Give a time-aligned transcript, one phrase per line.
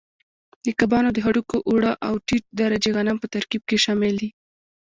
[0.65, 4.29] د کبانو د هډوکو اوړه او ټیټ درجې غنم په ترکیب کې شامل دي.